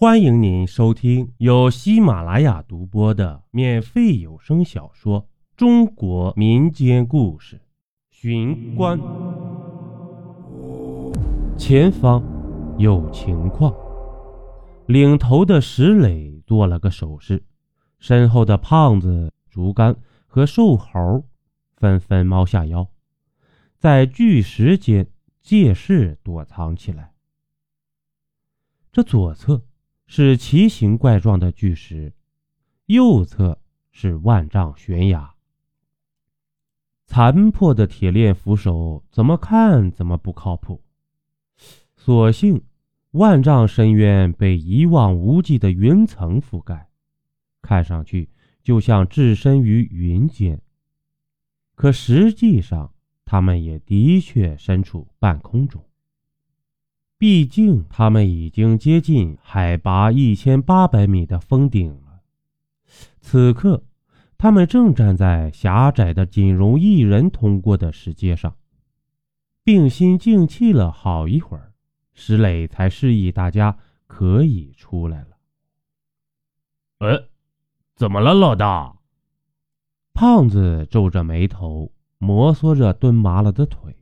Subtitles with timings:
[0.00, 5.20] 欢迎您收听由喜马拉雅独播的免费有声小说
[5.58, 7.56] 《中国民间故事·
[8.08, 8.98] 寻关》。
[11.58, 12.24] 前方
[12.78, 13.74] 有情况。
[14.86, 17.44] 领头的石磊做了个手势，
[17.98, 19.94] 身后的胖子、竹竿
[20.26, 21.26] 和瘦猴
[21.76, 22.88] 纷纷猫下腰，
[23.76, 25.06] 在巨石间
[25.42, 27.12] 借势躲藏起来。
[28.90, 29.60] 这左侧。
[30.12, 32.12] 是奇形怪状的巨石，
[32.86, 33.60] 右侧
[33.92, 35.36] 是万丈悬崖。
[37.06, 40.82] 残破的铁链扶手怎么看怎么不靠谱。
[41.94, 42.60] 所幸
[43.12, 46.88] 万丈深渊被一望无际的云层覆盖，
[47.62, 48.30] 看上去
[48.64, 50.60] 就像置身于云间。
[51.76, 52.92] 可实际上，
[53.24, 55.84] 他们也的确身处半空中。
[57.20, 62.22] 毕竟，他们已经接近海拔一千八百米的峰顶了。
[63.20, 63.84] 此刻，
[64.38, 68.56] 他们正站在狭窄的、仅容一人通过的石阶上，
[69.64, 71.74] 屏心静气了好一会儿，
[72.14, 75.36] 石磊才示意大家可以出来了。
[77.00, 77.28] 呃，
[77.96, 78.96] 怎么了，老大？
[80.14, 83.94] 胖子皱着眉头，摩挲着蹲麻了的腿。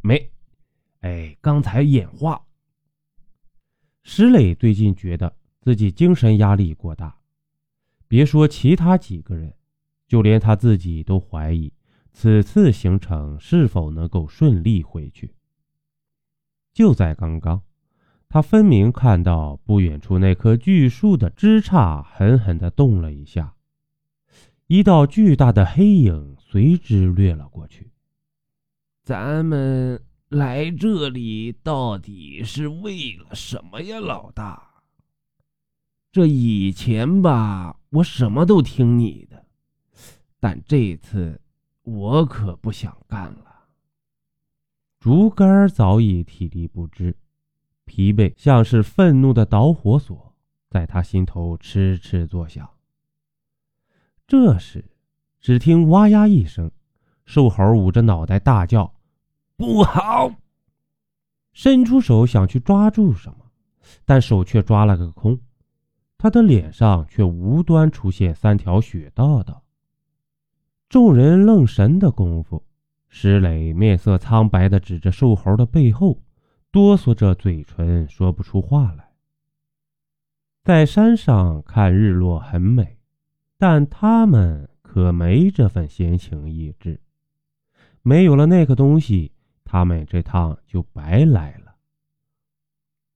[0.00, 0.30] 没。
[1.04, 2.40] 哎，刚才眼花。
[4.04, 7.18] 石磊最近觉得自己精神压力过大，
[8.08, 9.54] 别说其他几个人，
[10.08, 11.70] 就连他自己都怀疑
[12.10, 15.34] 此次行程是否能够顺利回去。
[16.72, 17.60] 就在刚刚，
[18.26, 23.54] 他分明看到不远处那棵巨树的枝杈狠狠地动了一下，
[24.68, 27.90] 一道巨大的黑影随之掠了过去。
[29.02, 30.02] 咱们。
[30.34, 34.82] 来这里到底是为了什么呀，老大？
[36.10, 39.46] 这以前吧，我什么都听你的，
[40.40, 41.40] 但这次
[41.82, 43.66] 我可不想干了。
[44.98, 47.16] 竹竿早已体力不支，
[47.84, 50.34] 疲惫像是愤怒的导火索，
[50.68, 52.68] 在他心头痴痴作响。
[54.26, 54.84] 这时，
[55.40, 56.72] 只听“哇呀”一声，
[57.24, 58.93] 瘦猴捂着脑袋大叫。
[59.56, 60.34] 不好！
[61.52, 63.46] 伸出手想去抓住什么，
[64.04, 65.38] 但手却抓了个空。
[66.18, 69.62] 他的脸上却无端出现三条血道道。
[70.88, 72.64] 众人愣神的功夫，
[73.08, 76.20] 石磊面色苍白的指着瘦猴的背后，
[76.72, 79.10] 哆嗦着嘴唇说不出话来。
[80.64, 82.98] 在山上看日落很美，
[83.58, 87.00] 但他们可没这份闲情逸致。
[88.02, 89.30] 没有了那个东西。
[89.74, 91.74] 他们这趟就白来了。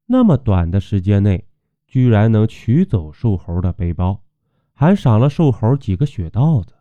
[0.06, 1.46] 那么短的时间内，
[1.86, 4.24] 居然能取走瘦猴的背包，
[4.72, 6.74] 还赏了瘦猴几个血道子，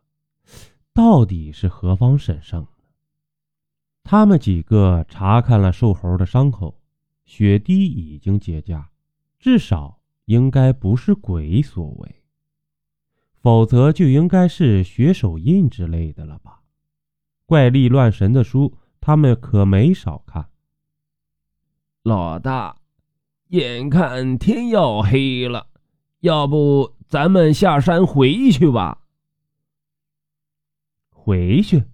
[0.93, 2.66] 到底是何方神圣？
[4.03, 6.81] 他们几个查看了瘦猴的伤口，
[7.23, 8.83] 血滴已经结痂，
[9.37, 12.23] 至少应该不是鬼所为，
[13.35, 16.63] 否则就应该是血手印之类的了吧？
[17.45, 18.73] 怪力乱神的书。
[19.07, 20.50] 他们可没少看。
[22.03, 22.75] 老大，
[23.47, 25.68] 眼看天要黑了，
[26.19, 29.06] 要不咱们下山回去吧？
[31.09, 31.85] 回去，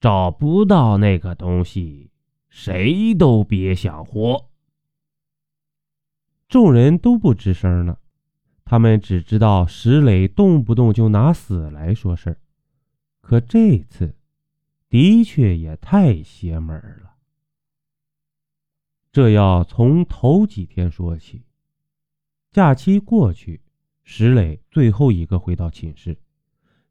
[0.00, 2.10] 找不到那个东西，
[2.48, 4.48] 谁都别想活。
[6.48, 7.98] 众人都不吱声了，
[8.64, 12.40] 他们只知道石磊动不动就拿死来说事儿，
[13.20, 14.16] 可这次。
[14.90, 17.14] 的确也太邪门了。
[19.12, 21.44] 这要从头几天说起。
[22.50, 23.62] 假期过去，
[24.02, 26.18] 石磊最后一个回到寝室，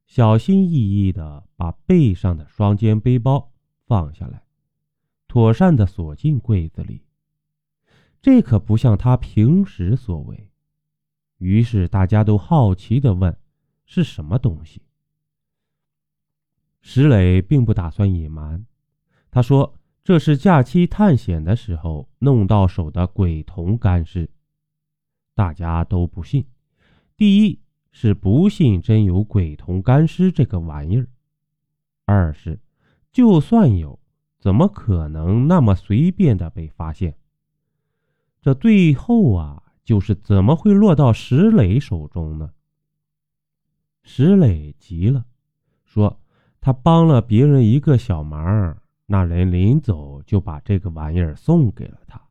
[0.08, 3.52] 小心翼翼的把背上的双肩背包
[3.86, 4.44] 放下来，
[5.28, 7.04] 妥善的锁进柜子里。
[8.22, 10.50] 这可不像他平时所为。
[11.38, 13.38] 于是大家都好奇的问
[13.86, 14.82] ：“是什么东西？”
[16.82, 18.66] 石磊并不打算隐瞒，
[19.30, 24.30] 他说：“这是假期探险的时候弄到手的鬼童干尸。”
[25.36, 26.46] 大家都不信。
[27.18, 27.60] 第一
[27.92, 31.06] 是不信真有鬼童干尸这个玩意儿；
[32.06, 32.60] 二是，
[33.12, 34.00] 就算有，
[34.40, 37.18] 怎么可能那么随便的被发现？
[38.42, 42.52] 这最后啊，就是怎么会落到石磊手中呢？
[44.02, 45.26] 石磊急了，
[45.84, 46.20] 说。
[46.62, 52.22] 他帮了别人一个小忙，那人临走就把这个玩意儿送给了他。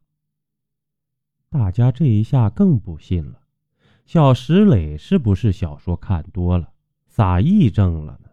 [1.51, 3.41] 大家这一下更不信了。
[4.05, 6.73] 小石磊是不是小说看多了，
[7.07, 8.31] 撒癔症了呢？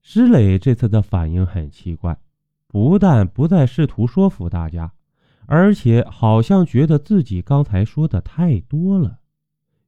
[0.00, 2.18] 石磊这次的反应很奇怪，
[2.66, 4.92] 不但不再试图说服大家，
[5.46, 9.20] 而且好像觉得自己刚才说的太多了，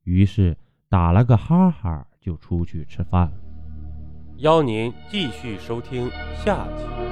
[0.02, 0.56] 于是
[0.88, 3.44] 打了个哈哈就出去吃饭了。
[4.44, 6.11] 邀您继续收听
[6.44, 7.03] 下集。